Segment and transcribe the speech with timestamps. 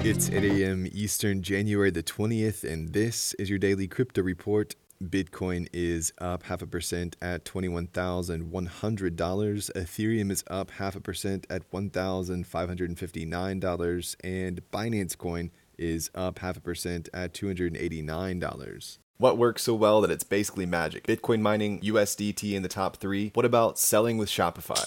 [0.00, 0.86] It's 8 a.m.
[0.92, 4.76] Eastern, January the 20th, and this is your daily crypto report.
[5.02, 9.72] Bitcoin is up half a percent at $21,100.
[9.72, 14.16] Ethereum is up half a percent at $1,559.
[14.22, 18.98] And Binance Coin is up half a percent at $289.
[19.16, 21.08] What works so well that it's basically magic?
[21.08, 23.32] Bitcoin mining, USDT in the top three.
[23.34, 24.86] What about selling with Shopify?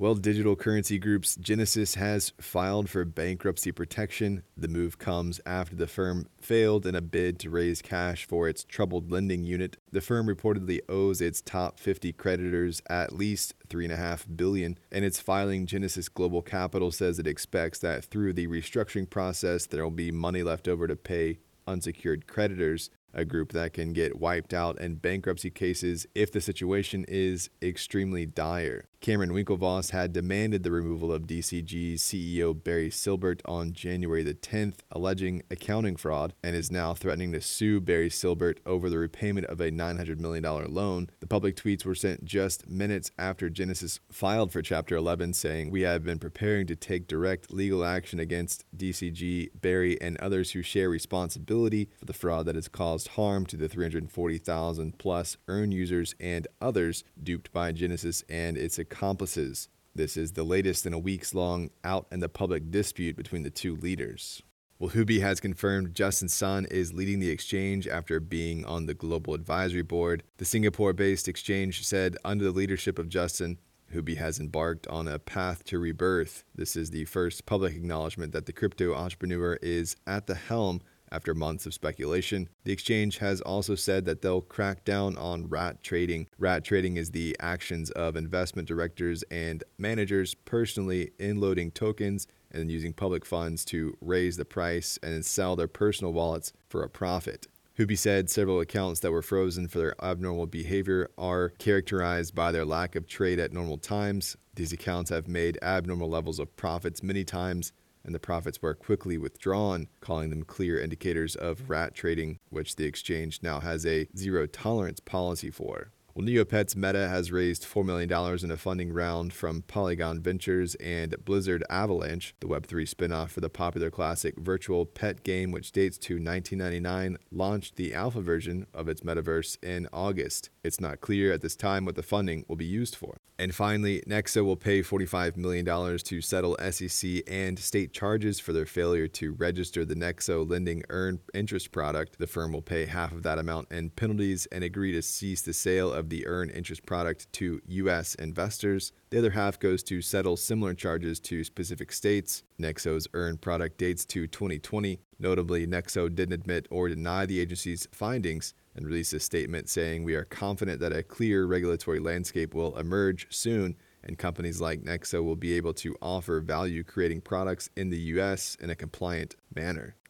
[0.00, 4.44] Well, digital currency groups Genesis has filed for bankruptcy protection.
[4.56, 8.62] The move comes after the firm failed in a bid to raise cash for its
[8.62, 9.76] troubled lending unit.
[9.90, 15.66] The firm reportedly owes its top 50 creditors at least 3.5 billion, and its filing
[15.66, 20.44] Genesis Global Capital says it expects that through the restructuring process there will be money
[20.44, 25.50] left over to pay unsecured creditors a group that can get wiped out in bankruptcy
[25.50, 28.84] cases if the situation is extremely dire.
[29.00, 34.78] Cameron Winklevoss had demanded the removal of DCG's CEO Barry Silbert on January the 10th,
[34.90, 39.60] alleging accounting fraud, and is now threatening to sue Barry Silbert over the repayment of
[39.60, 41.08] a $900 million loan.
[41.20, 45.82] The public tweets were sent just minutes after Genesis filed for Chapter 11, saying, We
[45.82, 50.90] have been preparing to take direct legal action against DCG, Barry, and others who share
[50.90, 56.48] responsibility for the fraud that has caused harm to the 340,000 plus earn users and
[56.60, 59.68] others duped by Genesis and its accomplices.
[59.94, 63.50] This is the latest in a weeks long out in the public dispute between the
[63.50, 64.42] two leaders.
[64.78, 69.34] Well, Huobi has confirmed Justin Sun is leading the exchange after being on the Global
[69.34, 70.22] Advisory Board.
[70.36, 73.58] The Singapore based exchange said under the leadership of Justin,
[73.92, 76.44] Huobi has embarked on a path to rebirth.
[76.54, 80.80] This is the first public acknowledgement that the crypto entrepreneur is at the helm
[81.12, 85.82] after months of speculation, the exchange has also said that they'll crack down on rat
[85.82, 86.28] trading.
[86.38, 92.92] Rat trading is the actions of investment directors and managers personally inloading tokens and using
[92.92, 97.46] public funds to raise the price and then sell their personal wallets for a profit.
[97.78, 102.64] Huobi said several accounts that were frozen for their abnormal behavior are characterized by their
[102.64, 104.36] lack of trade at normal times.
[104.56, 107.72] These accounts have made abnormal levels of profits many times
[108.08, 112.86] and the profits were quickly withdrawn, calling them clear indicators of rat trading, which the
[112.86, 115.92] exchange now has a zero tolerance policy for.
[116.18, 118.12] Well, Neopets Meta has raised $4 million
[118.42, 123.48] in a funding round from Polygon Ventures and Blizzard Avalanche, the Web3 spinoff for the
[123.48, 129.02] popular classic virtual pet game, which dates to 1999, launched the alpha version of its
[129.02, 130.50] metaverse in August.
[130.64, 133.18] It's not clear at this time what the funding will be used for.
[133.40, 135.64] And finally, Nexo will pay $45 million
[135.98, 141.20] to settle SEC and state charges for their failure to register the Nexo lending earned
[141.32, 142.18] interest product.
[142.18, 145.52] The firm will pay half of that amount in penalties and agree to cease the
[145.52, 148.14] sale of the earn interest product to U.S.
[148.14, 148.92] investors.
[149.10, 152.42] The other half goes to settle similar charges to specific states.
[152.60, 155.00] Nexo's earn product dates to 2020.
[155.18, 160.14] Notably, Nexo didn't admit or deny the agency's findings and released a statement saying, We
[160.14, 165.36] are confident that a clear regulatory landscape will emerge soon and companies like Nexo will
[165.36, 169.96] be able to offer value creating products in the US in a compliant manner.